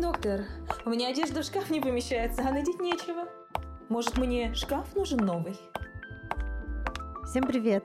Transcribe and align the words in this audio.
Доктор, 0.00 0.44
у 0.84 0.90
меня 0.90 1.08
одежда 1.08 1.42
в 1.42 1.44
шкаф 1.44 1.70
не 1.70 1.80
помещается, 1.80 2.42
а 2.46 2.52
надеть 2.52 2.78
нечего. 2.78 3.28
Может, 3.88 4.16
мне 4.16 4.54
шкаф 4.54 4.94
нужен 4.94 5.18
новый? 5.18 5.56
Всем 7.26 7.44
привет! 7.44 7.84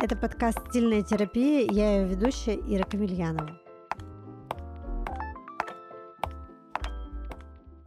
Это 0.00 0.16
подкаст 0.16 0.58
«Стильная 0.70 1.02
терапия», 1.02 1.70
я 1.70 1.98
ее 1.98 2.08
ведущая 2.08 2.56
Ира 2.56 2.82
Камильянова. 2.82 3.60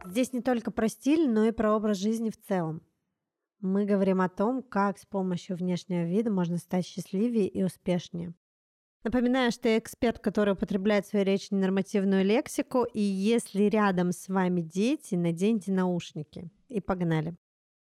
Здесь 0.06 0.32
не 0.32 0.40
только 0.40 0.70
про 0.70 0.88
стиль, 0.88 1.30
но 1.30 1.44
и 1.44 1.50
про 1.50 1.76
образ 1.76 1.98
жизни 1.98 2.30
в 2.30 2.40
целом. 2.40 2.80
Мы 3.60 3.84
говорим 3.84 4.22
о 4.22 4.30
том, 4.30 4.62
как 4.62 4.98
с 4.98 5.04
помощью 5.04 5.56
внешнего 5.56 6.06
вида 6.06 6.30
можно 6.30 6.56
стать 6.56 6.86
счастливее 6.86 7.46
и 7.46 7.62
успешнее. 7.62 8.32
Напоминаю, 9.02 9.50
что 9.50 9.68
я 9.68 9.78
эксперт, 9.78 10.18
который 10.18 10.52
употребляет 10.52 11.06
в 11.06 11.08
своей 11.08 11.24
речи 11.24 11.48
ненормативную 11.50 12.22
лексику, 12.22 12.84
и 12.84 13.00
если 13.00 13.62
рядом 13.64 14.12
с 14.12 14.28
вами 14.28 14.60
дети, 14.60 15.14
наденьте 15.14 15.72
наушники. 15.72 16.50
И 16.68 16.80
погнали. 16.80 17.34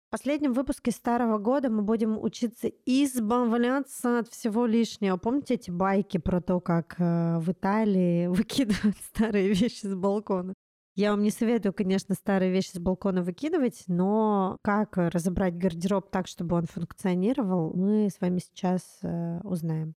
В 0.08 0.10
последнем 0.10 0.54
выпуске 0.54 0.90
старого 0.90 1.38
года 1.38 1.70
мы 1.70 1.82
будем 1.82 2.18
учиться 2.22 2.68
избавляться 2.86 4.20
от 4.20 4.28
всего 4.28 4.64
лишнего. 4.64 5.18
Помните 5.18 5.54
эти 5.54 5.70
байки 5.70 6.16
про 6.16 6.40
то, 6.40 6.60
как 6.60 6.96
э, 6.98 7.38
в 7.38 7.50
Италии 7.50 8.26
выкидывают 8.28 8.96
старые 8.96 9.52
вещи 9.52 9.86
с 9.86 9.94
балкона? 9.94 10.54
Я 10.94 11.10
вам 11.10 11.22
не 11.22 11.30
советую, 11.30 11.72
конечно, 11.72 12.14
старые 12.14 12.52
вещи 12.52 12.72
с 12.72 12.78
балкона 12.78 13.22
выкидывать, 13.22 13.84
но 13.86 14.58
как 14.62 14.96
разобрать 14.96 15.56
гардероб 15.56 16.10
так, 16.10 16.26
чтобы 16.26 16.56
он 16.56 16.66
функционировал, 16.66 17.72
мы 17.74 18.08
с 18.10 18.20
вами 18.20 18.38
сейчас 18.38 18.98
э, 19.02 19.40
узнаем. 19.42 19.94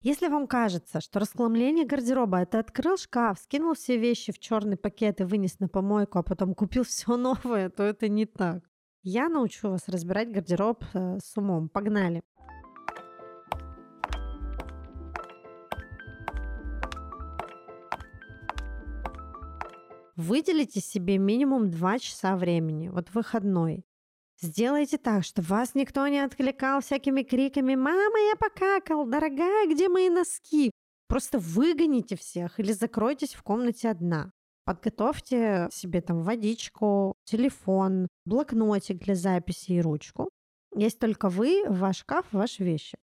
Если 0.00 0.28
вам 0.28 0.46
кажется, 0.46 1.00
что 1.00 1.18
расхламление 1.18 1.84
гардероба– 1.84 2.38
это 2.42 2.60
открыл 2.60 2.96
шкаф, 2.96 3.40
скинул 3.40 3.74
все 3.74 3.96
вещи 3.96 4.30
в 4.30 4.38
черный 4.38 4.76
пакет 4.76 5.20
и 5.20 5.24
вынес 5.24 5.58
на 5.58 5.66
помойку, 5.68 6.20
а 6.20 6.22
потом 6.22 6.54
купил 6.54 6.84
все 6.84 7.16
новое, 7.16 7.68
то 7.68 7.82
это 7.82 8.08
не 8.08 8.24
так. 8.24 8.62
Я 9.02 9.28
научу 9.28 9.70
вас 9.70 9.88
разбирать 9.88 10.30
гардероб 10.30 10.84
э, 10.94 11.18
с 11.18 11.36
умом. 11.36 11.68
Погнали! 11.68 12.22
Выделите 20.14 20.80
себе 20.80 21.18
минимум 21.18 21.70
2 21.70 21.98
часа 21.98 22.36
времени, 22.36 22.88
вот 22.88 23.12
выходной. 23.14 23.84
Сделайте 24.40 24.98
так, 24.98 25.24
чтобы 25.24 25.48
вас 25.48 25.74
никто 25.74 26.06
не 26.06 26.20
откликал 26.20 26.80
всякими 26.80 27.22
криками 27.22 27.74
«Мама, 27.74 28.18
я 28.30 28.36
покакал! 28.36 29.04
Дорогая, 29.04 29.66
где 29.68 29.88
мои 29.88 30.08
носки?» 30.08 30.70
Просто 31.08 31.38
выгоните 31.38 32.16
всех 32.16 32.60
или 32.60 32.70
закройтесь 32.72 33.34
в 33.34 33.42
комнате 33.42 33.88
одна. 33.88 34.30
Подготовьте 34.64 35.68
себе 35.72 36.02
там 36.02 36.22
водичку, 36.22 37.14
телефон, 37.24 38.06
блокнотик 38.26 38.98
для 38.98 39.14
записи 39.14 39.72
и 39.72 39.80
ручку. 39.80 40.28
Есть 40.76 40.98
только 40.98 41.30
вы, 41.30 41.64
ваш 41.66 42.00
шкаф, 42.00 42.26
ваши 42.30 42.62
вещи. 42.62 42.98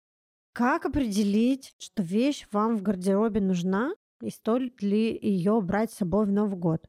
Как 0.53 0.85
определить, 0.85 1.73
что 1.79 2.01
вещь 2.01 2.47
вам 2.51 2.77
в 2.77 2.81
гардеробе 2.81 3.41
нужна 3.41 3.93
и 4.21 4.29
стоит 4.29 4.81
ли 4.81 5.17
ее 5.21 5.59
брать 5.59 5.91
с 5.91 5.97
собой 5.97 6.27
в 6.27 6.31
Новый 6.31 6.57
год? 6.57 6.87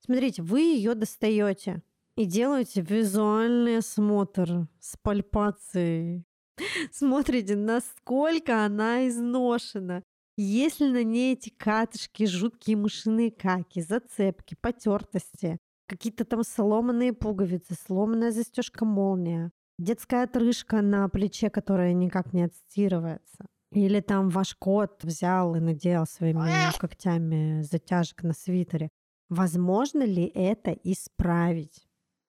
Смотрите, 0.00 0.42
вы 0.42 0.60
ее 0.62 0.94
достаете, 0.94 1.82
и 2.16 2.24
делаете 2.24 2.80
визуальный 2.80 3.78
осмотр 3.78 4.68
с 4.80 4.96
пальпацией. 4.96 6.24
Смотрите, 6.92 7.56
насколько 7.56 8.64
она 8.64 9.06
изношена. 9.06 10.02
Если 10.38 10.86
на 10.88 11.02
ней 11.02 11.34
эти 11.34 11.50
катышки, 11.50 12.26
жуткие 12.26 12.76
мышиные 12.76 13.30
каки, 13.30 13.80
зацепки, 13.80 14.54
потертости, 14.60 15.58
какие-то 15.88 16.24
там 16.24 16.42
сломанные 16.42 17.12
пуговицы, 17.12 17.74
сломанная 17.74 18.32
застежка 18.32 18.84
молния, 18.84 19.50
детская 19.78 20.24
отрыжка 20.24 20.82
на 20.82 21.08
плече, 21.08 21.48
которая 21.48 21.94
никак 21.94 22.32
не 22.32 22.42
отстирывается. 22.42 23.46
Или 23.72 24.00
там 24.00 24.28
ваш 24.28 24.54
кот 24.54 25.04
взял 25.04 25.54
и 25.54 25.60
надел 25.60 26.06
своими 26.06 26.78
когтями 26.78 27.62
затяжек 27.62 28.22
на 28.22 28.32
свитере. 28.32 28.90
Возможно 29.28 30.02
ли 30.02 30.30
это 30.34 30.70
исправить? 30.84 31.85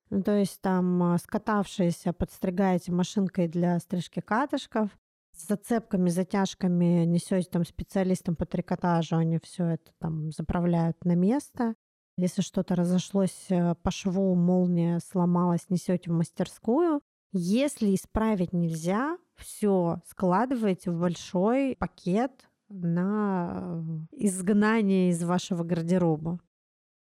Ну, 0.09 0.23
то 0.23 0.37
есть 0.37 0.61
там 0.61 1.03
а, 1.03 1.17
скатавшиеся 1.17 2.13
подстригаете 2.13 2.91
машинкой 2.91 3.47
для 3.47 3.77
стрижки 3.79 4.21
катышков, 4.21 4.89
с 5.33 5.47
зацепками, 5.47 6.09
затяжками 6.09 7.05
несете 7.05 7.49
там 7.49 7.65
специалистам 7.65 8.35
по 8.35 8.45
трикотажу, 8.45 9.17
они 9.17 9.39
все 9.43 9.65
это 9.65 9.91
там 9.99 10.31
заправляют 10.31 11.03
на 11.05 11.15
место. 11.15 11.75
Если 12.17 12.41
что-то 12.41 12.75
разошлось 12.75 13.45
э, 13.49 13.75
по 13.75 13.91
шву, 13.91 14.33
молния 14.33 14.99
сломалась, 14.99 15.69
несете 15.69 16.09
в 16.09 16.13
мастерскую. 16.13 17.01
Если 17.31 17.93
исправить 17.93 18.53
нельзя, 18.53 19.17
все 19.35 20.01
складываете 20.07 20.89
в 20.89 20.99
большой 20.99 21.75
пакет 21.77 22.49
на 22.69 23.83
э, 24.11 24.23
изгнание 24.23 25.11
из 25.11 25.23
вашего 25.23 25.63
гардероба. 25.63 26.39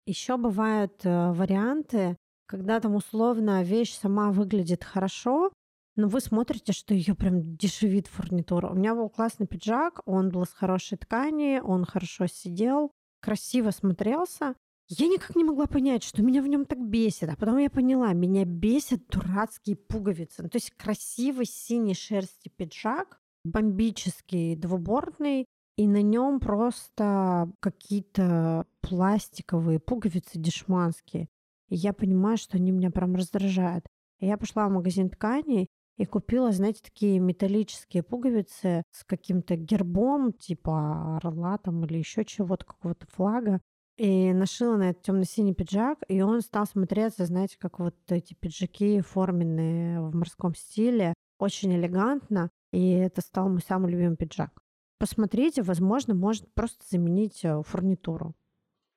Еще 0.05 0.37
бывают 0.37 1.01
э, 1.05 1.33
варианты, 1.33 2.19
когда 2.47 2.81
там 2.81 2.95
условно 2.95 3.63
вещь 3.63 3.97
сама 3.97 4.33
выглядит 4.33 4.85
хорошо, 4.85 5.53
но 5.97 6.09
вы 6.09 6.21
смотрите, 6.21 6.73
что 6.73 6.95
ее 6.95 7.15
прям 7.15 7.57
дешевит 7.57 8.07
фурнитура. 8.07 8.69
У 8.69 8.75
меня 8.75 8.95
был 8.95 9.09
классный 9.09 9.47
пиджак, 9.47 10.01
он 10.05 10.29
был 10.29 10.43
из 10.43 10.53
хорошей 10.53 10.99
ткани, 10.99 11.61
он 11.63 11.85
хорошо 11.85 12.27
сидел, 12.27 12.91
красиво 13.21 13.71
смотрелся. 13.71 14.55
Я 14.89 15.09
никак 15.09 15.35
не 15.35 15.43
могла 15.43 15.67
понять, 15.67 16.05
что 16.05 16.23
меня 16.23 16.43
в 16.43 16.47
нем 16.47 16.65
так 16.65 16.79
бесит. 16.79 17.29
А 17.29 17.37
потом 17.37 17.59
я 17.59 17.71
поняла, 17.71 18.13
меня 18.13 18.45
бесят 18.45 19.07
дурацкие 19.09 19.75
пуговицы. 19.77 20.43
Ну, 20.43 20.49
то 20.49 20.57
есть 20.57 20.71
красивый 20.71 21.47
синий 21.47 21.95
шерсти 21.95 22.51
пиджак, 22.55 23.19
бомбический, 23.45 24.55
двубортный, 24.55 25.47
и 25.77 25.89
на 25.89 26.03
нем 26.03 26.41
просто 26.41 27.51
какие-то 27.61 28.67
пластиковые 28.81 29.81
пуговицы 29.81 30.39
дешманские. 30.39 31.29
И 31.69 31.77
я 31.77 31.93
понимаю, 31.93 32.37
что 32.37 32.57
они 32.57 32.71
меня 32.71 32.91
прям 32.91 33.15
раздражают. 33.15 33.87
Я 34.21 34.37
пошла 34.37 34.69
в 34.69 34.73
магазин 34.73 35.11
тканей 35.11 35.69
и 35.97 36.05
купила, 36.05 36.53
знаете, 36.53 36.81
такие 36.83 37.19
металлические 37.19 38.03
пуговицы 38.03 38.83
с 38.91 39.05
каким-то 39.05 39.57
гербом, 39.57 40.33
типа 40.33 41.17
орла 41.17 41.59
там 41.59 41.85
или 41.85 41.99
еще 41.99 42.25
чего-то, 42.25 42.65
какого-то 42.65 43.07
флага. 43.09 43.61
И 43.97 44.33
нашила 44.35 44.77
на 44.77 44.91
этот 44.91 45.05
темно-синий 45.05 45.55
пиджак, 45.55 46.01
и 46.09 46.21
он 46.21 46.43
стал 46.43 46.67
смотреться, 46.67 47.25
знаете, 47.25 47.57
как 47.59 47.79
вот 47.79 47.97
эти 48.09 48.35
пиджаки 48.35 49.01
форменные 49.01 50.03
в 50.03 50.15
морском 50.15 50.55
стиле. 50.55 51.15
Очень 51.39 51.75
элегантно, 51.75 52.51
и 52.73 52.91
это 52.91 53.23
стал 53.23 53.49
мой 53.49 53.63
самый 53.63 53.91
любимый 53.91 54.17
пиджак. 54.17 54.51
Посмотрите, 54.99 55.63
возможно, 55.63 56.15
может 56.15 56.53
просто 56.55 56.85
заменить 56.91 57.45
э, 57.45 57.63
фурнитуру. 57.63 58.35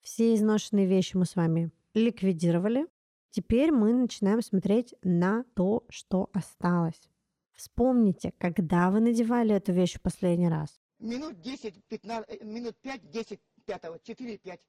Все 0.02 0.34
изношенные 0.34 0.86
вещи 0.86 1.18
мы 1.18 1.26
с 1.26 1.36
вами 1.36 1.72
ликвидировали. 1.94 2.88
Теперь 3.32 3.72
мы 3.72 3.94
начинаем 3.94 4.42
смотреть 4.42 4.96
на 5.04 5.44
то, 5.56 5.86
что 5.90 6.30
осталось. 6.34 7.10
Вспомните, 7.54 8.34
когда 8.38 8.90
вы 8.90 9.02
надевали 9.02 9.54
эту 9.54 9.74
вещь 9.74 9.96
в 9.96 10.02
последний 10.02 10.50
раз. 10.50 10.80
Минут 11.00 11.42
10, 11.42 11.84
15, 11.88 12.30
э, 12.30 12.46
минут 12.46 12.76
5, 12.82 13.10
10, 13.10 13.40
5, 13.66 14.04
4, 14.04 14.38
5, 14.38 14.60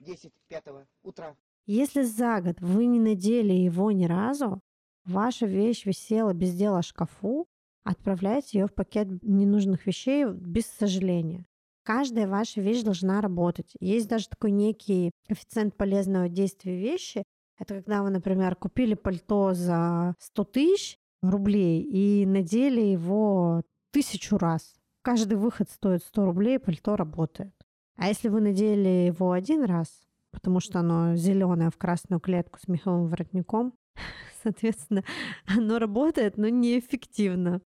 10, 0.00 0.32
5 0.48 0.64
утра. 1.02 1.36
Если 1.66 2.02
за 2.02 2.40
год 2.40 2.60
вы 2.60 2.86
не 2.86 2.98
надели 2.98 3.52
его 3.52 3.90
ни 3.92 4.06
разу, 4.06 4.60
ваша 5.04 5.46
вещь 5.46 5.84
висела 5.86 6.32
без 6.32 6.54
дела 6.54 6.82
в 6.82 6.86
шкафу, 6.86 7.46
отправляйте 7.84 8.58
ее 8.58 8.66
в 8.66 8.74
пакет 8.74 9.08
ненужных 9.22 9.86
вещей 9.86 10.24
без 10.26 10.66
сожаления. 10.66 11.46
Каждая 11.88 12.28
ваша 12.28 12.60
вещь 12.60 12.82
должна 12.82 13.22
работать. 13.22 13.72
Есть 13.80 14.08
даже 14.08 14.28
такой 14.28 14.50
некий 14.50 15.10
коэффициент 15.26 15.74
полезного 15.74 16.28
действия 16.28 16.76
вещи. 16.76 17.22
Это 17.58 17.76
когда 17.76 18.02
вы, 18.02 18.10
например, 18.10 18.56
купили 18.56 18.92
пальто 18.92 19.54
за 19.54 20.14
100 20.18 20.44
тысяч 20.44 20.98
рублей 21.22 21.80
и 21.80 22.26
надели 22.26 22.82
его 22.82 23.62
тысячу 23.90 24.36
раз. 24.36 24.74
Каждый 25.00 25.38
выход 25.38 25.70
стоит 25.70 26.02
100 26.02 26.26
рублей, 26.26 26.58
пальто 26.58 26.94
работает. 26.94 27.54
А 27.96 28.08
если 28.08 28.28
вы 28.28 28.42
надели 28.42 29.06
его 29.06 29.32
один 29.32 29.64
раз, 29.64 29.88
потому 30.30 30.60
что 30.60 30.80
оно 30.80 31.16
зеленое 31.16 31.70
в 31.70 31.78
красную 31.78 32.20
клетку 32.20 32.58
с 32.62 32.68
меховым 32.68 33.08
воротником, 33.08 33.72
соответственно, 34.42 35.04
оно 35.46 35.78
работает, 35.78 36.36
но 36.36 36.50
неэффективно. 36.50 37.62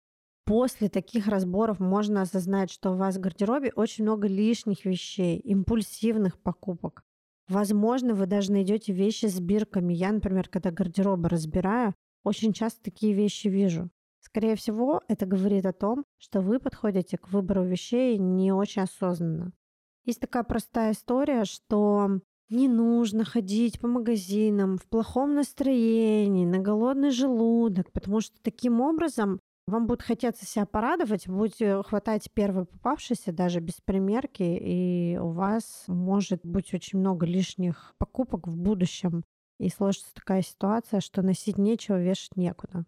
После 0.46 0.90
таких 0.90 1.28
разборов 1.28 1.80
можно 1.80 2.22
осознать, 2.22 2.72
что 2.72 2.92
у 2.92 2.96
вас 2.96 3.16
в 3.16 3.20
гардеробе 3.20 3.72
очень 3.76 4.04
много 4.04 4.28
лишних 4.28 4.86
вещей, 4.86 5.38
импульсивных 5.38 6.40
покупок. 6.40 7.04
Возможно, 7.48 8.16
вы 8.16 8.26
даже 8.26 8.52
найдете 8.52 8.94
вещи 8.94 9.28
с 9.28 9.40
бирками. 9.40 9.94
Я, 9.94 10.12
например, 10.12 10.48
когда 10.48 10.72
гардеробы 10.72 11.30
разбираю, 11.30 11.94
очень 12.24 12.54
часто 12.54 12.82
такие 12.82 13.14
вещи 13.14 13.48
вижу. 13.48 13.90
Скорее 14.20 14.56
всего, 14.56 15.02
это 15.08 15.26
говорит 15.26 15.66
о 15.66 15.74
том, 15.74 16.06
что 16.18 16.42
вы 16.42 16.60
подходите 16.60 17.18
к 17.18 17.30
выбору 17.30 17.64
вещей 17.64 18.18
не 18.18 18.52
очень 18.52 18.84
осознанно. 18.84 19.52
Есть 20.06 20.22
такая 20.22 20.44
простая 20.44 20.94
история, 20.94 21.44
что 21.44 22.22
не 22.50 22.68
нужно 22.68 23.24
ходить 23.24 23.80
по 23.80 23.88
магазинам 23.88 24.78
в 24.78 24.86
плохом 24.86 25.36
настроении, 25.36 26.46
на 26.46 26.60
голодный 26.60 27.12
желудок, 27.12 27.92
потому 27.92 28.22
что 28.22 28.36
таким 28.42 28.82
образом 28.82 29.40
вам 29.68 29.88
будет 29.88 30.02
хотеться 30.02 30.46
себя 30.46 30.66
порадовать, 30.66 31.28
будете 31.28 31.82
хватать 31.84 32.32
первой 32.32 32.66
попавшейся 32.66 33.32
даже 33.32 33.60
без 33.60 33.76
примерки, 33.76 34.44
и 34.44 35.18
у 35.18 35.30
вас 35.30 35.84
может 35.88 36.46
быть 36.46 36.74
очень 36.74 37.00
много 37.00 37.26
лишних 37.26 37.94
покупок 37.98 38.48
в 38.48 38.58
будущем. 38.58 39.24
И 39.60 39.70
сложится 39.70 40.14
такая 40.14 40.42
ситуация, 40.42 41.02
что 41.02 41.22
носить 41.22 41.58
нечего, 41.58 42.02
вешать 42.02 42.36
некуда. 42.36 42.86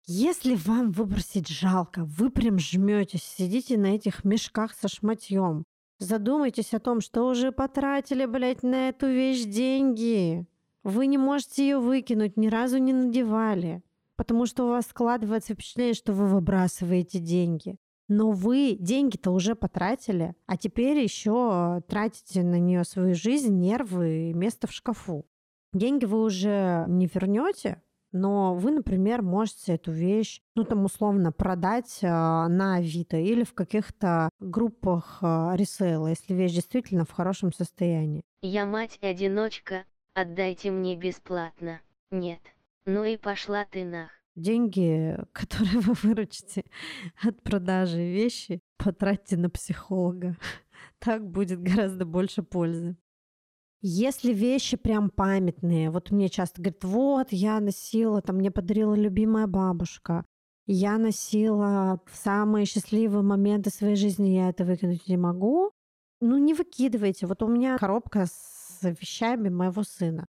Если 0.06 0.56
вам 0.56 0.90
выбросить 0.90 1.48
жалко, 1.48 2.04
вы 2.04 2.30
прям 2.30 2.58
жметесь, 2.58 3.22
сидите 3.22 3.78
на 3.78 3.94
этих 3.94 4.24
мешках 4.24 4.74
со 4.74 4.88
шматьем. 4.88 5.64
Задумайтесь 6.00 6.74
о 6.74 6.80
том, 6.80 7.00
что 7.00 7.28
уже 7.28 7.52
потратили, 7.52 8.26
блядь, 8.26 8.64
на 8.64 8.88
эту 8.88 9.06
вещь 9.06 9.44
деньги. 9.44 10.44
Вы 10.82 11.06
не 11.06 11.18
можете 11.18 11.62
ее 11.62 11.78
выкинуть, 11.78 12.36
ни 12.36 12.48
разу 12.48 12.78
не 12.78 12.92
надевали. 12.92 13.84
Потому 14.16 14.46
что 14.46 14.64
у 14.64 14.70
вас 14.70 14.86
складывается 14.86 15.54
впечатление, 15.54 15.94
что 15.94 16.12
вы 16.12 16.26
выбрасываете 16.26 17.20
деньги. 17.20 17.76
Но 18.08 18.32
вы 18.32 18.76
деньги-то 18.78 19.30
уже 19.30 19.54
потратили, 19.54 20.34
а 20.46 20.56
теперь 20.56 20.98
еще 20.98 21.80
тратите 21.86 22.42
на 22.42 22.58
нее 22.58 22.84
свою 22.84 23.14
жизнь, 23.14 23.54
нервы 23.56 24.30
и 24.30 24.34
место 24.34 24.66
в 24.66 24.72
шкафу. 24.72 25.24
Деньги 25.72 26.04
вы 26.04 26.22
уже 26.22 26.84
не 26.88 27.06
вернете, 27.06 27.80
но 28.12 28.54
вы, 28.54 28.70
например, 28.70 29.22
можете 29.22 29.74
эту 29.74 29.90
вещь, 29.90 30.40
ну 30.54 30.64
там 30.64 30.84
условно 30.84 31.32
продать 31.32 31.98
э, 32.02 32.06
на 32.06 32.76
Авито 32.76 33.16
или 33.16 33.42
в 33.42 33.54
каких-то 33.54 34.28
группах 34.38 35.18
э, 35.22 35.52
ресейла, 35.54 36.08
если 36.08 36.34
вещь 36.34 36.52
действительно 36.52 37.04
в 37.04 37.10
хорошем 37.10 37.52
состоянии. 37.52 38.22
Я 38.42 38.66
мать-одиночка, 38.66 39.84
отдайте 40.14 40.70
мне 40.70 40.96
бесплатно. 40.96 41.80
Нет. 42.10 42.40
Ну 42.84 43.04
и 43.04 43.16
пошла 43.16 43.64
ты 43.64 43.84
нах. 43.84 44.10
Деньги, 44.34 45.16
которые 45.32 45.80
вы 45.80 45.94
выручите 46.02 46.64
от 47.22 47.42
продажи 47.42 47.98
вещи, 47.98 48.60
потратьте 48.76 49.36
на 49.36 49.50
психолога. 49.50 50.36
Так 50.98 51.28
будет 51.28 51.60
гораздо 51.60 52.04
больше 52.04 52.44
пользы. 52.44 52.96
Если 53.84 54.32
вещи 54.32 54.76
прям 54.76 55.10
памятные, 55.10 55.90
вот 55.90 56.12
мне 56.12 56.28
часто 56.28 56.62
говорят, 56.62 56.84
вот, 56.84 57.26
я 57.30 57.58
носила, 57.58 58.22
там 58.22 58.36
мне 58.36 58.52
подарила 58.52 58.94
любимая 58.94 59.48
бабушка, 59.48 60.24
я 60.66 60.98
носила 60.98 62.00
в 62.06 62.16
самые 62.16 62.66
счастливые 62.66 63.22
моменты 63.22 63.70
своей 63.70 63.96
жизни, 63.96 64.36
я 64.36 64.50
это 64.50 64.64
выкинуть 64.64 65.08
не 65.08 65.16
могу. 65.16 65.72
Ну, 66.20 66.38
не 66.38 66.54
выкидывайте. 66.54 67.26
Вот 67.26 67.42
у 67.42 67.48
меня 67.48 67.76
коробка 67.76 68.26
с 68.26 68.78
вещами 68.82 69.48
моего 69.48 69.82
сына. 69.82 70.26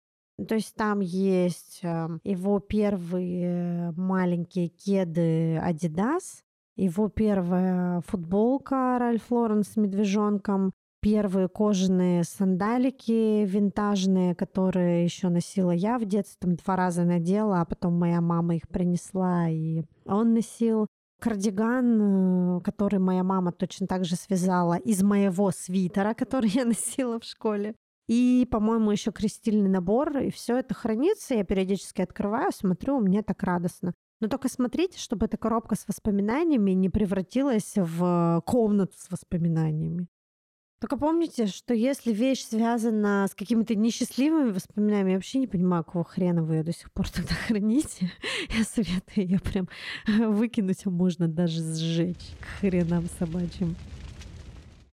То 0.48 0.56
есть 0.56 0.76
там 0.76 1.00
есть 1.00 1.80
эм, 1.82 2.22
его 2.24 2.60
первые 2.60 3.92
маленькие 3.98 4.70
кеды 4.70 5.58
Adidas, 5.58 6.44
его 6.76 7.10
первая 7.10 8.02
футболка 8.02 8.98
Ральф 9.00 9.32
Лорен 9.32 9.64
с 9.64 9.76
медвежонком, 9.76 10.72
первые 11.02 11.48
кожаные 11.48 12.24
сандалики 12.24 13.46
винтажные, 13.46 14.36
которые 14.36 15.04
еще 15.04 15.30
носила 15.30 15.72
я 15.72 15.98
в 15.98 16.06
детстве, 16.06 16.38
там 16.40 16.56
два 16.56 16.76
раза 16.76 17.04
надела, 17.04 17.62
а 17.62 17.66
потом 17.66 17.94
моя 17.94 18.22
мама 18.22 18.56
их 18.56 18.68
принесла, 18.70 19.50
и 19.50 19.84
он 20.06 20.34
носил 20.34 20.88
кардиган, 21.20 22.58
э, 22.58 22.62
который 22.62 23.00
моя 23.00 23.24
мама 23.24 23.52
точно 23.52 23.88
так 23.88 24.06
же 24.06 24.16
связала 24.16 24.76
из 24.76 25.04
моего 25.04 25.52
свитера, 25.52 26.14
который 26.18 26.50
я 26.50 26.66
носила 26.66 27.20
в 27.20 27.24
школе. 27.24 27.76
И, 28.08 28.48
по-моему, 28.50 28.90
еще 28.90 29.12
крестильный 29.12 29.70
набор, 29.70 30.18
и 30.18 30.32
все 30.32 30.58
это 30.58 30.74
хранится. 30.74 31.36
Я 31.36 31.44
периодически 31.44 32.02
открываю, 32.02 32.52
смотрю, 32.52 33.00
мне 33.00 33.22
так 33.22 33.44
радостно. 33.44 33.94
Но 34.20 34.28
только 34.28 34.50
смотрите, 34.50 34.98
чтобы 34.98 35.28
эта 35.28 35.38
коробка 35.38 35.76
с 35.76 35.88
воспоминаниями 35.88 36.72
не 36.72 36.90
превратилась 36.90 37.74
в 37.76 38.42
комнату 38.48 38.94
с 38.98 39.12
воспоминаниями. 39.12 40.08
Только 40.80 40.96
помните, 40.96 41.46
что 41.48 41.74
если 41.74 42.14
вещь 42.14 42.46
связана 42.46 43.28
с 43.30 43.36
какими-то 43.36 43.76
несчастливыми 43.76 44.52
воспоминаниями, 44.52 45.10
я 45.12 45.18
вообще 45.18 45.40
не 45.40 45.48
понимаю, 45.48 45.84
какого 45.84 46.06
хрена 46.06 46.42
вы 46.42 46.56
ее 46.56 46.64
до 46.64 46.72
сих 46.72 46.92
пор 46.94 47.10
тогда 47.14 47.36
храните. 47.36 48.10
Я 48.58 48.64
советую 48.64 49.28
ее 49.28 49.40
прям 49.40 49.68
выкинуть, 50.08 50.86
а 50.86 50.90
можно 50.90 51.28
даже 51.28 51.62
сжечь 51.62 52.32
к 52.40 52.60
хренам 52.60 53.08
собачьим. 53.20 53.76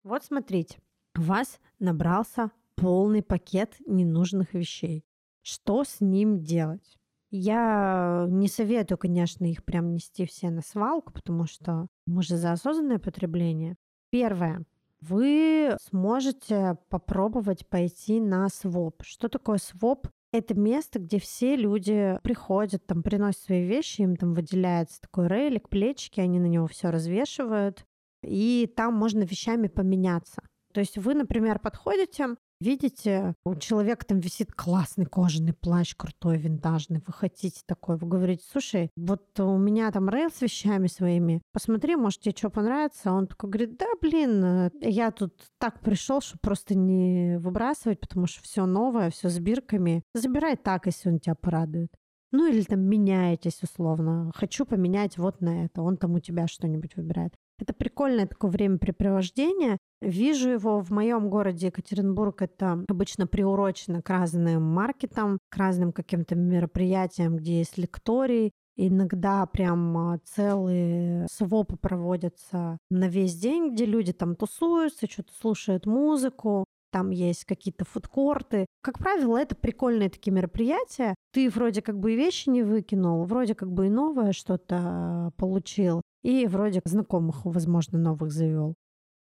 Вот 0.02 0.24
смотрите, 0.24 0.78
у 1.16 1.22
вас 1.22 1.60
набрался 1.78 2.50
полный 2.74 3.22
пакет 3.22 3.76
ненужных 3.86 4.54
вещей. 4.54 5.04
Что 5.42 5.84
с 5.84 6.00
ним 6.00 6.42
делать? 6.42 6.98
Я 7.30 8.26
не 8.28 8.48
советую, 8.48 8.98
конечно, 8.98 9.44
их 9.44 9.64
прям 9.64 9.92
нести 9.92 10.26
все 10.26 10.50
на 10.50 10.62
свалку, 10.62 11.12
потому 11.12 11.46
что 11.46 11.86
мы 12.06 12.24
же 12.24 12.36
за 12.36 12.52
осознанное 12.52 12.98
потребление. 12.98 13.76
Первое 14.10 14.64
вы 15.00 15.76
сможете 15.80 16.78
попробовать 16.88 17.66
пойти 17.68 18.20
на 18.20 18.48
своп. 18.48 19.02
Что 19.02 19.28
такое 19.28 19.58
своп? 19.58 20.08
Это 20.32 20.54
место, 20.54 20.98
где 20.98 21.18
все 21.18 21.56
люди 21.56 22.18
приходят, 22.22 22.86
там 22.86 23.02
приносят 23.02 23.42
свои 23.42 23.64
вещи, 23.64 24.02
им 24.02 24.16
там 24.16 24.34
выделяется 24.34 25.00
такой 25.00 25.28
рейлик, 25.28 25.68
плечики, 25.68 26.20
они 26.20 26.38
на 26.38 26.46
него 26.46 26.66
все 26.66 26.90
развешивают, 26.90 27.86
и 28.22 28.70
там 28.76 28.94
можно 28.94 29.22
вещами 29.22 29.68
поменяться. 29.68 30.42
То 30.72 30.80
есть 30.80 30.98
вы, 30.98 31.14
например, 31.14 31.58
подходите, 31.58 32.36
Видите, 32.60 33.34
у 33.44 33.54
человека 33.54 34.06
там 34.06 34.20
висит 34.20 34.52
классный 34.52 35.04
кожаный 35.04 35.52
плащ, 35.52 35.94
крутой, 35.94 36.38
винтажный. 36.38 37.02
Вы 37.06 37.12
хотите 37.12 37.60
такой, 37.66 37.96
вы 37.96 38.08
говорите, 38.08 38.44
слушай, 38.50 38.90
вот 38.96 39.38
у 39.40 39.58
меня 39.58 39.90
там 39.90 40.08
рейл 40.08 40.30
с 40.30 40.40
вещами 40.40 40.86
своими, 40.86 41.42
посмотри, 41.52 41.96
может 41.96 42.20
тебе 42.20 42.34
что 42.36 42.48
понравится. 42.48 43.12
Он 43.12 43.26
такой 43.26 43.50
говорит, 43.50 43.76
да, 43.76 43.86
блин, 44.00 44.44
э, 44.44 44.70
я 44.80 45.10
тут 45.10 45.34
так 45.58 45.80
пришел, 45.80 46.20
что 46.20 46.38
просто 46.38 46.74
не 46.74 47.38
выбрасывать, 47.38 48.00
потому 48.00 48.26
что 48.26 48.42
все 48.42 48.64
новое, 48.64 49.10
все 49.10 49.28
с 49.28 49.38
бирками. 49.38 50.02
Забирай 50.14 50.56
так, 50.56 50.86
если 50.86 51.10
он 51.10 51.18
тебя 51.18 51.34
порадует. 51.34 51.90
Ну 52.32 52.46
или 52.46 52.62
там 52.62 52.80
меняетесь 52.80 53.62
условно. 53.62 54.32
Хочу 54.34 54.66
поменять 54.66 55.16
вот 55.16 55.40
на 55.40 55.64
это. 55.64 55.82
Он 55.82 55.96
там 55.96 56.14
у 56.14 56.20
тебя 56.20 56.46
что-нибудь 56.48 56.96
выбирает. 56.96 57.34
Это 57.58 57.72
прикольное 57.72 58.26
такое 58.26 58.50
времяпрепровождение. 58.50 59.78
Вижу 60.02 60.50
его 60.50 60.80
в 60.80 60.90
моем 60.90 61.30
городе 61.30 61.68
Екатеринбург. 61.68 62.42
Это 62.42 62.84
обычно 62.88 63.26
приурочено 63.26 64.02
к 64.02 64.10
разным 64.10 64.62
маркетам, 64.62 65.38
к 65.48 65.56
разным 65.56 65.92
каким-то 65.92 66.34
мероприятиям, 66.34 67.36
где 67.36 67.58
есть 67.58 67.78
лекторий. 67.78 68.52
Иногда 68.78 69.46
прям 69.46 69.96
а, 69.96 70.18
целые 70.24 71.26
свопы 71.30 71.76
проводятся 71.76 72.76
на 72.90 73.08
весь 73.08 73.34
день, 73.34 73.72
где 73.72 73.86
люди 73.86 74.12
там 74.12 74.36
тусуются, 74.36 75.10
что-то 75.10 75.32
слушают 75.40 75.86
музыку, 75.86 76.66
там 76.96 77.10
есть 77.10 77.44
какие-то 77.44 77.84
фудкорты. 77.84 78.66
Как 78.82 78.98
правило, 78.98 79.38
это 79.38 79.54
прикольные 79.56 80.10
такие 80.10 80.32
мероприятия. 80.32 81.14
Ты 81.32 81.50
вроде 81.50 81.82
как 81.82 81.98
бы 81.98 82.12
и 82.12 82.16
вещи 82.16 82.48
не 82.48 82.62
выкинул, 82.62 83.24
вроде 83.24 83.54
как 83.54 83.72
бы 83.72 83.86
и 83.86 83.90
новое 83.90 84.32
что-то 84.32 84.78
а, 84.80 85.30
получил, 85.36 86.02
и 86.26 86.48
вроде 86.48 86.80
знакомых, 86.84 87.44
возможно, 87.44 87.98
новых 87.98 88.32
завел. 88.32 88.74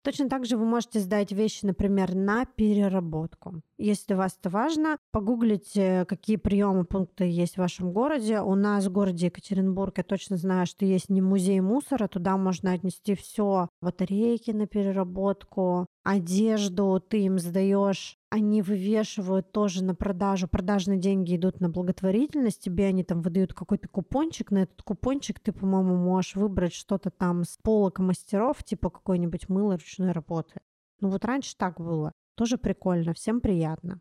Точно 0.03 0.27
так 0.27 0.45
же 0.45 0.57
вы 0.57 0.65
можете 0.65 0.99
сдать 0.99 1.31
вещи, 1.31 1.65
например, 1.65 2.15
на 2.15 2.45
переработку. 2.45 3.61
Если 3.77 4.15
у 4.15 4.17
вас 4.17 4.37
это 4.39 4.49
важно, 4.49 4.97
погуглите, 5.11 6.05
какие 6.07 6.37
приемы 6.37 6.83
пункты 6.83 7.25
есть 7.25 7.55
в 7.55 7.59
вашем 7.59 7.91
городе. 7.91 8.39
У 8.39 8.55
нас 8.55 8.85
в 8.85 8.91
городе 8.91 9.27
Екатеринбург 9.27 9.97
я 9.97 10.03
точно 10.03 10.37
знаю, 10.37 10.65
что 10.65 10.85
есть 10.85 11.09
не 11.09 11.21
музей 11.21 11.59
мусора, 11.59 12.07
туда 12.07 12.37
можно 12.37 12.71
отнести 12.71 13.13
все, 13.15 13.69
батарейки 13.81 14.49
на 14.51 14.65
переработку, 14.65 15.85
одежду 16.05 17.03
ты 17.05 17.23
им 17.25 17.39
сдаешь, 17.39 18.17
они 18.29 18.61
вывешивают 18.61 19.51
тоже 19.51 19.83
на 19.83 19.95
продажу. 19.95 20.47
Продажные 20.47 20.99
деньги 20.99 21.35
идут 21.35 21.59
на 21.59 21.69
благотворительность, 21.69 22.61
тебе 22.61 22.85
они 22.85 23.03
там 23.03 23.21
выдают 23.21 23.53
какой-то 23.53 23.89
купончик. 23.89 24.51
На 24.51 24.59
этот 24.59 24.81
купончик 24.83 25.39
ты, 25.39 25.51
по-моему, 25.51 25.97
можешь 25.97 26.35
выбрать 26.35 26.73
что-то 26.73 27.09
там 27.09 27.43
с 27.43 27.57
полок 27.57 27.99
мастеров, 27.99 28.63
типа 28.63 28.89
какой-нибудь 28.89 29.49
мыло 29.49 29.73
ручной 29.73 30.11
работы. 30.11 30.61
Ну 31.01 31.09
вот 31.09 31.25
раньше 31.25 31.57
так 31.57 31.81
было. 31.81 32.13
Тоже 32.35 32.57
прикольно, 32.57 33.13
всем 33.13 33.41
приятно. 33.41 33.99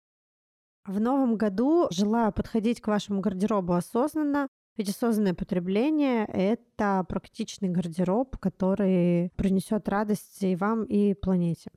В 0.84 1.00
новом 1.00 1.36
году 1.36 1.86
желаю 1.90 2.30
подходить 2.32 2.82
к 2.82 2.88
вашему 2.88 3.20
гардеробу 3.20 3.72
осознанно, 3.72 4.48
ведь 4.76 4.90
осознанное 4.90 5.32
потребление– 5.32 6.26
это 6.32 7.06
практичный 7.08 7.70
гардероб, 7.70 8.36
который 8.36 9.30
принесет 9.36 9.88
радость 9.88 10.42
и 10.42 10.56
вам, 10.56 10.84
и 10.84 11.14
планете. 11.14 11.70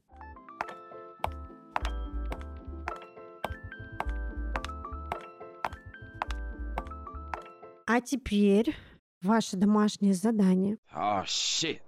А 7.89 8.01
теперь 8.01 8.75
ваше 9.21 9.55
домашнее 9.55 10.13
задание. 10.13 10.77
Oh 10.93 11.23
shit. 11.23 11.79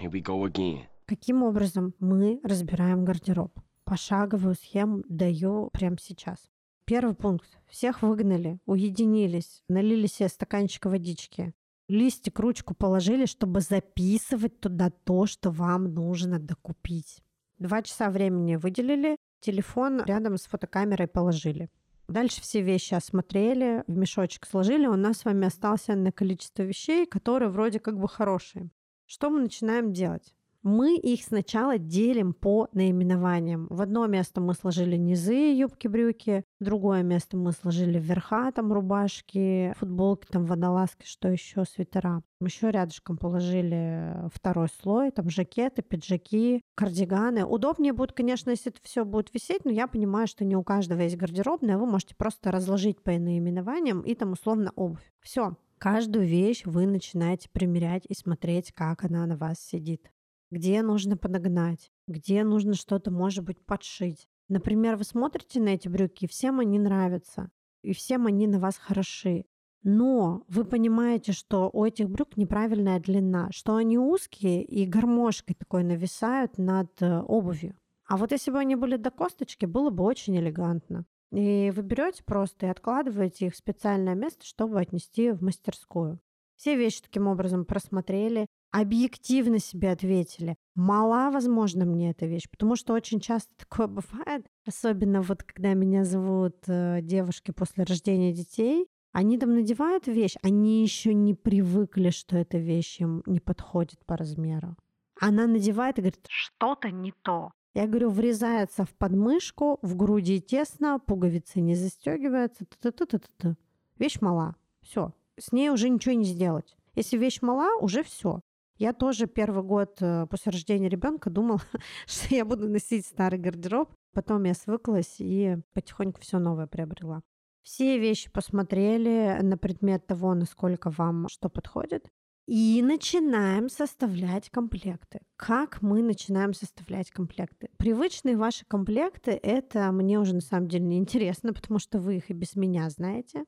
Here 0.00 0.10
we 0.10 0.20
go 0.20 0.44
again. 0.50 0.80
Каким 1.06 1.44
образом 1.44 1.94
мы 2.00 2.40
разбираем 2.42 3.04
гардероб? 3.04 3.56
Пошаговую 3.84 4.56
схему 4.56 5.04
даю 5.08 5.70
прямо 5.72 5.96
сейчас. 6.00 6.50
Первый 6.86 7.14
пункт. 7.14 7.56
Всех 7.68 8.02
выгнали, 8.02 8.58
уединились, 8.66 9.62
налили 9.68 10.08
себе 10.08 10.28
стаканчик 10.28 10.86
водички. 10.86 11.54
Листик, 11.86 12.40
ручку 12.40 12.74
положили, 12.74 13.26
чтобы 13.26 13.60
записывать 13.60 14.58
туда 14.58 14.90
то, 14.90 15.26
что 15.26 15.52
вам 15.52 15.94
нужно 15.94 16.40
докупить. 16.40 17.22
Два 17.60 17.82
часа 17.82 18.10
времени 18.10 18.56
выделили, 18.56 19.16
телефон 19.38 20.02
рядом 20.04 20.36
с 20.36 20.46
фотокамерой 20.46 21.06
положили. 21.06 21.70
Дальше 22.08 22.42
все 22.42 22.60
вещи 22.60 22.94
осмотрели, 22.94 23.82
в 23.86 23.96
мешочек 23.96 24.46
сложили. 24.46 24.86
У 24.86 24.96
нас 24.96 25.18
с 25.18 25.24
вами 25.24 25.46
остался 25.46 25.94
на 25.94 26.12
количество 26.12 26.62
вещей, 26.62 27.06
которые 27.06 27.48
вроде 27.48 27.80
как 27.80 27.98
бы 27.98 28.08
хорошие. 28.08 28.70
Что 29.06 29.30
мы 29.30 29.40
начинаем 29.40 29.92
делать? 29.92 30.34
Мы 30.64 30.96
их 30.96 31.22
сначала 31.22 31.76
делим 31.76 32.32
по 32.32 32.68
наименованиям. 32.72 33.66
В 33.68 33.82
одно 33.82 34.06
место 34.06 34.40
мы 34.40 34.54
сложили 34.54 34.96
низы, 34.96 35.52
юбки, 35.54 35.88
брюки, 35.88 36.42
в 36.58 36.64
другое 36.64 37.02
место 37.02 37.36
мы 37.36 37.52
сложили 37.52 38.00
верха, 38.00 38.50
там 38.50 38.72
рубашки, 38.72 39.74
футболки, 39.76 40.26
там 40.26 40.46
водолазки, 40.46 41.04
что 41.04 41.28
еще, 41.28 41.64
свитера. 41.66 42.22
Еще 42.40 42.70
рядышком 42.70 43.18
положили 43.18 44.28
второй 44.32 44.68
слой, 44.80 45.10
там 45.10 45.28
жакеты, 45.28 45.82
пиджаки, 45.82 46.62
кардиганы. 46.74 47.44
Удобнее 47.44 47.92
будет, 47.92 48.12
конечно, 48.12 48.48
если 48.48 48.72
это 48.72 48.80
все 48.82 49.04
будет 49.04 49.32
висеть, 49.34 49.66
но 49.66 49.70
я 49.70 49.86
понимаю, 49.86 50.26
что 50.26 50.46
не 50.46 50.56
у 50.56 50.62
каждого 50.62 51.00
есть 51.00 51.18
гардеробная, 51.18 51.76
вы 51.76 51.86
можете 51.86 52.14
просто 52.16 52.50
разложить 52.50 53.02
по 53.02 53.10
наименованиям 53.12 54.00
и 54.00 54.14
там 54.14 54.32
условно 54.32 54.72
обувь. 54.76 55.12
Все, 55.20 55.56
каждую 55.76 56.24
вещь 56.24 56.62
вы 56.64 56.86
начинаете 56.86 57.50
примерять 57.50 58.06
и 58.08 58.14
смотреть, 58.14 58.72
как 58.72 59.04
она 59.04 59.26
на 59.26 59.36
вас 59.36 59.58
сидит 59.60 60.10
где 60.54 60.82
нужно 60.82 61.16
подогнать, 61.16 61.90
где 62.06 62.44
нужно 62.44 62.74
что-то, 62.74 63.10
может 63.10 63.44
быть, 63.44 63.64
подшить. 63.66 64.28
Например, 64.48 64.96
вы 64.96 65.04
смотрите 65.04 65.60
на 65.60 65.70
эти 65.70 65.88
брюки, 65.88 66.28
всем 66.28 66.60
они 66.60 66.78
нравятся, 66.78 67.50
и 67.82 67.92
всем 67.92 68.26
они 68.26 68.46
на 68.46 68.60
вас 68.60 68.78
хороши. 68.78 69.46
Но 69.82 70.44
вы 70.48 70.64
понимаете, 70.64 71.32
что 71.32 71.68
у 71.72 71.84
этих 71.84 72.08
брюк 72.08 72.36
неправильная 72.36 73.00
длина, 73.00 73.48
что 73.52 73.74
они 73.74 73.98
узкие 73.98 74.62
и 74.64 74.86
гармошкой 74.86 75.56
такой 75.56 75.82
нависают 75.82 76.56
над 76.56 77.02
э, 77.02 77.20
обувью. 77.20 77.76
А 78.06 78.16
вот 78.16 78.32
если 78.32 78.50
бы 78.50 78.58
они 78.58 78.76
были 78.76 78.96
до 78.96 79.10
косточки, 79.10 79.66
было 79.66 79.90
бы 79.90 80.04
очень 80.04 80.38
элегантно. 80.38 81.04
И 81.32 81.72
вы 81.74 81.82
берете 81.82 82.22
просто 82.22 82.66
и 82.66 82.70
откладываете 82.70 83.46
их 83.46 83.54
в 83.54 83.58
специальное 83.58 84.14
место, 84.14 84.46
чтобы 84.46 84.80
отнести 84.80 85.32
в 85.32 85.42
мастерскую. 85.42 86.20
Все 86.56 86.76
вещи 86.76 87.02
таким 87.02 87.26
образом 87.26 87.64
просмотрели, 87.64 88.46
объективно 88.80 89.60
себе 89.60 89.92
ответили. 89.92 90.56
Мала, 90.74 91.30
возможно, 91.30 91.84
мне 91.84 92.10
эта 92.10 92.26
вещь, 92.26 92.50
потому 92.50 92.74
что 92.74 92.92
очень 92.92 93.20
часто 93.20 93.50
такое 93.56 93.86
бывает, 93.86 94.46
особенно 94.66 95.22
вот 95.22 95.44
когда 95.44 95.74
меня 95.74 96.04
зовут 96.04 96.56
э, 96.66 97.00
девушки 97.00 97.52
после 97.52 97.84
рождения 97.84 98.32
детей, 98.32 98.88
они 99.12 99.38
там 99.38 99.54
надевают 99.54 100.08
вещь, 100.08 100.34
они 100.42 100.82
еще 100.82 101.14
не 101.14 101.34
привыкли, 101.34 102.10
что 102.10 102.36
эта 102.36 102.58
вещь 102.58 103.00
им 103.00 103.22
не 103.26 103.38
подходит 103.38 104.04
по 104.06 104.16
размеру. 104.16 104.76
Она 105.20 105.46
надевает 105.46 105.98
и 105.98 106.02
говорит, 106.02 106.26
что-то 106.28 106.90
не 106.90 107.12
то. 107.22 107.52
Я 107.74 107.86
говорю, 107.86 108.10
врезается 108.10 108.84
в 108.84 108.92
подмышку, 108.94 109.78
в 109.82 109.94
груди 109.94 110.40
тесно, 110.40 110.98
пуговицы 110.98 111.60
не 111.60 111.76
застегиваются. 111.76 112.64
Т 112.64 112.88
-т 112.88 112.92
-т 112.92 113.06
-т 113.06 113.22
-т. 113.40 113.54
Вещь 113.98 114.20
мала. 114.20 114.56
Все. 114.80 115.12
С 115.38 115.52
ней 115.52 115.70
уже 115.70 115.88
ничего 115.88 116.16
не 116.16 116.24
сделать. 116.24 116.76
Если 116.96 117.16
вещь 117.16 117.40
мала, 117.40 117.76
уже 117.80 118.02
все. 118.02 118.40
Я 118.76 118.92
тоже 118.92 119.26
первый 119.26 119.62
год 119.62 119.98
э, 120.00 120.26
после 120.28 120.50
рождения 120.50 120.88
ребенка 120.88 121.30
думала, 121.30 121.60
что 122.06 122.34
я 122.34 122.44
буду 122.44 122.68
носить 122.68 123.06
старый 123.06 123.38
гардероб. 123.38 123.92
Потом 124.12 124.44
я 124.44 124.54
свыклась 124.54 125.16
и 125.18 125.58
потихоньку 125.72 126.20
все 126.20 126.38
новое 126.38 126.66
приобрела. 126.66 127.22
Все 127.62 127.98
вещи 127.98 128.30
посмотрели 128.30 129.38
на 129.42 129.56
предмет 129.56 130.06
того, 130.06 130.34
насколько 130.34 130.90
вам 130.90 131.28
что 131.28 131.48
подходит. 131.48 132.06
И 132.46 132.82
начинаем 132.82 133.70
составлять 133.70 134.50
комплекты. 134.50 135.20
Как 135.36 135.80
мы 135.80 136.02
начинаем 136.02 136.52
составлять 136.52 137.10
комплекты? 137.10 137.70
Привычные 137.78 138.36
ваши 138.36 138.66
комплекты, 138.66 139.30
это 139.30 139.90
мне 139.92 140.18
уже 140.20 140.34
на 140.34 140.42
самом 140.42 140.68
деле 140.68 140.84
не 140.84 140.98
интересно, 140.98 141.54
потому 141.54 141.78
что 141.78 141.98
вы 141.98 142.16
их 142.16 142.30
и 142.30 142.34
без 142.34 142.54
меня 142.54 142.90
знаете 142.90 143.44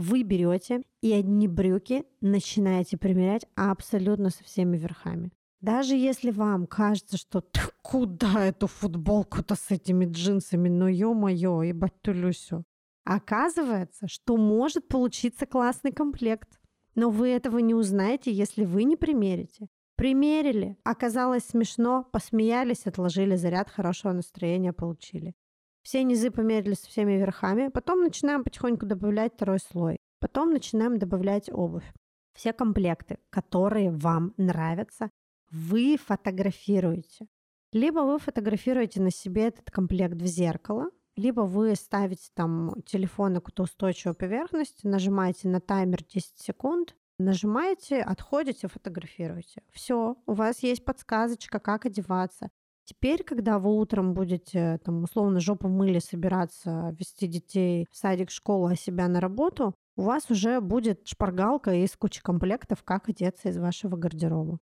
вы 0.00 0.22
берете 0.22 0.82
и 1.02 1.12
одни 1.12 1.46
брюки 1.46 2.04
начинаете 2.22 2.96
примерять 2.96 3.46
абсолютно 3.54 4.30
со 4.30 4.42
всеми 4.44 4.78
верхами. 4.78 5.30
Даже 5.60 5.94
если 5.94 6.30
вам 6.30 6.66
кажется, 6.66 7.18
что 7.18 7.42
ты 7.42 7.60
куда 7.82 8.46
эту 8.46 8.66
футболку-то 8.66 9.54
с 9.54 9.70
этими 9.70 10.06
джинсами, 10.06 10.70
ну 10.70 10.86
ё-моё, 10.86 11.60
ебать 11.62 12.00
ту 12.00 12.12
Люсю. 12.12 12.64
Оказывается, 13.04 14.08
что 14.08 14.38
может 14.38 14.88
получиться 14.88 15.44
классный 15.44 15.92
комплект. 15.92 16.60
Но 16.94 17.10
вы 17.10 17.28
этого 17.28 17.58
не 17.58 17.74
узнаете, 17.74 18.32
если 18.32 18.64
вы 18.64 18.84
не 18.84 18.96
примерите. 18.96 19.68
Примерили, 19.96 20.78
оказалось 20.82 21.44
смешно, 21.44 22.08
посмеялись, 22.10 22.86
отложили 22.86 23.36
заряд 23.36 23.68
хорошего 23.68 24.12
настроения, 24.12 24.72
получили. 24.72 25.34
Все 25.82 26.04
низы 26.04 26.30
померили 26.30 26.74
со 26.74 26.86
всеми 26.86 27.12
верхами, 27.12 27.68
потом 27.68 28.02
начинаем 28.02 28.44
потихоньку 28.44 28.86
добавлять 28.86 29.34
второй 29.34 29.58
слой. 29.58 29.96
Потом 30.20 30.52
начинаем 30.52 30.98
добавлять 30.98 31.50
обувь. 31.50 31.90
Все 32.34 32.52
комплекты, 32.52 33.18
которые 33.30 33.90
вам 33.90 34.34
нравятся, 34.36 35.10
вы 35.50 35.96
фотографируете. 35.96 37.26
Либо 37.72 38.00
вы 38.00 38.18
фотографируете 38.18 39.00
на 39.00 39.10
себе 39.10 39.48
этот 39.48 39.70
комплект 39.70 40.16
в 40.16 40.26
зеркало, 40.26 40.90
либо 41.16 41.42
вы 41.42 41.74
ставите 41.74 42.30
там 42.34 42.82
телефон 42.84 43.34
на 43.34 43.40
какую-то 43.40 43.64
устойчивую 43.64 44.14
поверхность, 44.14 44.84
нажимаете 44.84 45.48
на 45.48 45.60
таймер 45.60 46.04
10 46.04 46.38
секунд, 46.38 46.96
нажимаете, 47.18 48.00
отходите, 48.00 48.68
фотографируете. 48.68 49.62
Все, 49.70 50.16
у 50.26 50.32
вас 50.32 50.62
есть 50.62 50.84
подсказочка, 50.84 51.58
как 51.58 51.86
одеваться. 51.86 52.50
Теперь, 52.90 53.22
когда 53.22 53.60
вы 53.60 53.72
утром 53.78 54.14
будете, 54.14 54.80
там, 54.84 55.04
условно, 55.04 55.38
жопу 55.38 55.68
мыли 55.68 56.00
собираться, 56.00 56.92
вести 56.98 57.28
детей 57.28 57.86
в 57.88 57.96
садик, 57.96 58.30
школу, 58.32 58.66
а 58.66 58.74
себя 58.74 59.06
на 59.06 59.20
работу, 59.20 59.76
у 59.96 60.02
вас 60.02 60.28
уже 60.28 60.60
будет 60.60 61.06
шпаргалка 61.06 61.72
из 61.72 61.96
кучи 61.96 62.20
комплектов, 62.20 62.82
как 62.82 63.08
одеться 63.08 63.50
из 63.50 63.58
вашего 63.58 63.96
гардероба. 63.96 64.58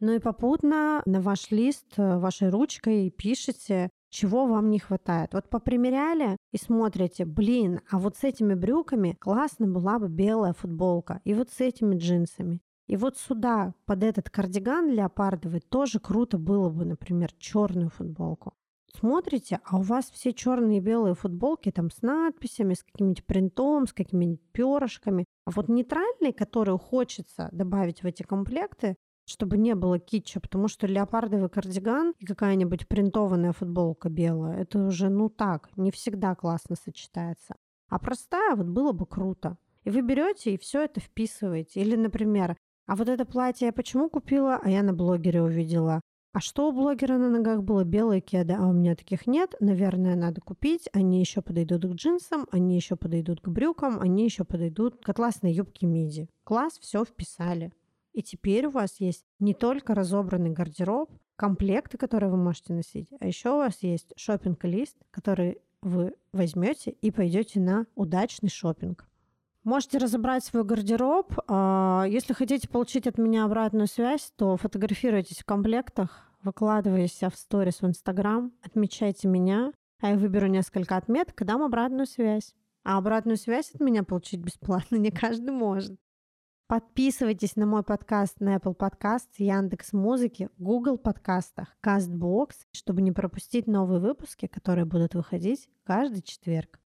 Ну 0.00 0.14
и 0.14 0.20
попутно 0.20 1.02
на 1.04 1.20
ваш 1.20 1.50
лист 1.50 1.98
э, 1.98 2.18
вашей 2.18 2.48
ручкой 2.48 3.10
пишите, 3.10 3.90
чего 4.08 4.46
вам 4.46 4.70
не 4.70 4.78
хватает. 4.78 5.34
Вот 5.34 5.50
попримеряли 5.50 6.38
и 6.52 6.56
смотрите, 6.56 7.26
блин, 7.26 7.80
а 7.90 7.98
вот 7.98 8.16
с 8.16 8.24
этими 8.24 8.54
брюками 8.54 9.18
классно 9.20 9.66
была 9.66 9.98
бы 9.98 10.08
белая 10.08 10.54
футболка, 10.54 11.20
и 11.24 11.34
вот 11.34 11.50
с 11.50 11.60
этими 11.60 11.94
джинсами. 11.96 12.60
И 12.86 12.96
вот 12.96 13.18
сюда, 13.18 13.74
под 13.84 14.04
этот 14.04 14.30
кардиган 14.30 14.90
леопардовый, 14.90 15.60
тоже 15.60 15.98
круто 15.98 16.38
было 16.38 16.68
бы, 16.68 16.84
например, 16.84 17.32
черную 17.38 17.90
футболку. 17.90 18.54
Смотрите, 18.98 19.60
а 19.64 19.78
у 19.78 19.82
вас 19.82 20.10
все 20.10 20.32
черные 20.32 20.78
и 20.78 20.80
белые 20.80 21.14
футболки 21.14 21.70
там 21.70 21.90
с 21.90 22.00
надписями, 22.00 22.74
с 22.74 22.82
каким-нибудь 22.82 23.26
принтом, 23.26 23.86
с 23.86 23.92
какими-нибудь 23.92 24.40
перышками. 24.52 25.24
А 25.44 25.50
вот 25.50 25.68
нейтральный, 25.68 26.32
который 26.32 26.78
хочется 26.78 27.48
добавить 27.52 28.02
в 28.02 28.06
эти 28.06 28.22
комплекты, 28.22 28.94
чтобы 29.28 29.58
не 29.58 29.74
было 29.74 29.98
китча, 29.98 30.40
потому 30.40 30.68
что 30.68 30.86
леопардовый 30.86 31.50
кардиган 31.50 32.14
и 32.18 32.24
какая-нибудь 32.24 32.88
принтованная 32.88 33.52
футболка 33.52 34.08
белая, 34.08 34.60
это 34.60 34.78
уже, 34.78 35.08
ну 35.08 35.28
так, 35.28 35.68
не 35.76 35.90
всегда 35.90 36.34
классно 36.34 36.76
сочетается. 36.76 37.56
А 37.88 37.98
простая 37.98 38.54
вот 38.54 38.68
было 38.68 38.92
бы 38.92 39.04
круто. 39.04 39.58
И 39.84 39.90
вы 39.90 40.00
берете 40.00 40.54
и 40.54 40.58
все 40.58 40.84
это 40.84 41.00
вписываете. 41.00 41.80
Или, 41.80 41.96
например, 41.96 42.56
а 42.86 42.96
вот 42.96 43.08
это 43.08 43.24
платье 43.24 43.66
я 43.66 43.72
почему 43.72 44.08
купила, 44.08 44.58
а 44.62 44.70
я 44.70 44.82
на 44.82 44.92
блогере 44.92 45.42
увидела. 45.42 46.00
А 46.32 46.40
что 46.40 46.68
у 46.68 46.72
блогера 46.72 47.16
на 47.16 47.30
ногах 47.30 47.62
было? 47.62 47.82
Белые 47.82 48.20
кеды, 48.20 48.52
а 48.52 48.66
у 48.66 48.72
меня 48.72 48.94
таких 48.94 49.26
нет. 49.26 49.54
Наверное, 49.58 50.16
надо 50.16 50.42
купить. 50.42 50.86
Они 50.92 51.18
еще 51.18 51.40
подойдут 51.40 51.84
к 51.86 51.94
джинсам, 51.94 52.46
они 52.50 52.76
еще 52.76 52.94
подойдут 52.94 53.40
к 53.40 53.48
брюкам, 53.48 53.98
они 54.00 54.24
еще 54.24 54.44
подойдут 54.44 55.02
к 55.02 55.08
атласной 55.08 55.52
юбке 55.52 55.86
миди. 55.86 56.28
Класс, 56.44 56.78
все 56.78 57.04
вписали. 57.06 57.72
И 58.12 58.22
теперь 58.22 58.66
у 58.66 58.70
вас 58.70 58.96
есть 58.98 59.24
не 59.38 59.54
только 59.54 59.94
разобранный 59.94 60.50
гардероб, 60.50 61.10
комплекты, 61.36 61.98
которые 61.98 62.30
вы 62.30 62.38
можете 62.38 62.72
носить, 62.72 63.08
а 63.20 63.26
еще 63.26 63.50
у 63.50 63.56
вас 63.56 63.82
есть 63.82 64.12
шопинг-лист, 64.16 64.96
который 65.10 65.58
вы 65.82 66.14
возьмете 66.32 66.90
и 66.90 67.10
пойдете 67.10 67.60
на 67.60 67.86
удачный 67.94 68.48
шопинг. 68.48 69.06
Можете 69.66 69.98
разобрать 69.98 70.44
свой 70.44 70.62
гардероб. 70.62 71.32
А, 71.48 72.04
если 72.08 72.34
хотите 72.34 72.68
получить 72.68 73.08
от 73.08 73.18
меня 73.18 73.44
обратную 73.44 73.88
связь, 73.88 74.32
то 74.36 74.56
фотографируйтесь 74.56 75.38
в 75.38 75.44
комплектах, 75.44 76.30
выкладываясь 76.44 77.20
в 77.20 77.32
сторис 77.34 77.80
в 77.80 77.86
Инстаграм, 77.86 78.52
отмечайте 78.62 79.26
меня, 79.26 79.72
а 80.00 80.10
я 80.10 80.16
выберу 80.16 80.46
несколько 80.46 80.96
отметок 80.96 81.42
и 81.42 81.44
дам 81.44 81.64
обратную 81.64 82.06
связь. 82.06 82.54
А 82.84 82.96
обратную 82.96 83.36
связь 83.36 83.72
от 83.74 83.80
меня 83.80 84.04
получить 84.04 84.38
бесплатно 84.38 84.94
не 84.98 85.10
каждый 85.10 85.50
может. 85.50 85.98
Подписывайтесь 86.68 87.56
на 87.56 87.66
мой 87.66 87.82
подкаст 87.82 88.38
на 88.38 88.58
Apple 88.58 88.76
Podcast, 88.76 89.30
Яндекс 89.38 89.92
Музыки, 89.92 90.48
Google 90.58 90.96
подкастах, 90.96 91.76
CastBox, 91.82 92.50
чтобы 92.70 93.02
не 93.02 93.10
пропустить 93.10 93.66
новые 93.66 93.98
выпуски, 93.98 94.46
которые 94.46 94.84
будут 94.84 95.16
выходить 95.16 95.68
каждый 95.82 96.22
четверг. 96.22 96.78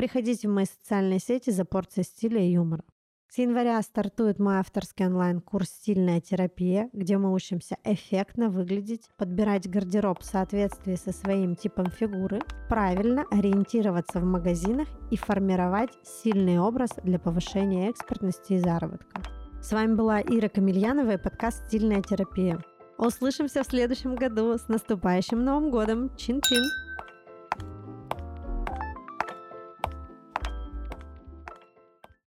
Приходите 0.00 0.48
в 0.48 0.50
мои 0.50 0.64
социальные 0.64 1.18
сети 1.18 1.50
за 1.50 1.66
порцией 1.66 2.06
стиля 2.06 2.40
и 2.40 2.52
юмора. 2.52 2.84
С 3.28 3.36
января 3.36 3.82
стартует 3.82 4.38
мой 4.38 4.56
авторский 4.56 5.04
онлайн-курс 5.04 5.68
«Стильная 5.68 6.22
терапия», 6.22 6.88
где 6.94 7.18
мы 7.18 7.34
учимся 7.34 7.76
эффектно 7.84 8.48
выглядеть, 8.48 9.10
подбирать 9.18 9.68
гардероб 9.68 10.22
в 10.22 10.24
соответствии 10.24 10.94
со 10.94 11.12
своим 11.12 11.54
типом 11.54 11.90
фигуры, 11.90 12.40
правильно 12.70 13.26
ориентироваться 13.30 14.20
в 14.20 14.24
магазинах 14.24 14.88
и 15.10 15.18
формировать 15.18 15.90
сильный 16.02 16.58
образ 16.58 16.92
для 17.04 17.18
повышения 17.18 17.90
экспортности 17.90 18.54
и 18.54 18.58
заработка. 18.58 19.20
С 19.60 19.70
вами 19.70 19.96
была 19.96 20.22
Ира 20.22 20.48
Камильянова 20.48 21.10
и 21.10 21.22
подкаст 21.22 21.66
«Стильная 21.66 22.00
терапия». 22.00 22.58
Услышимся 22.96 23.62
в 23.62 23.66
следующем 23.66 24.14
году. 24.14 24.56
С 24.56 24.66
наступающим 24.68 25.44
Новым 25.44 25.70
годом! 25.70 26.16
Чин-чин! 26.16 26.62